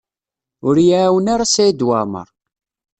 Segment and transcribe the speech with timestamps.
[0.67, 2.27] Ur y-iɛawen ara Saɛid Waɛmaṛ.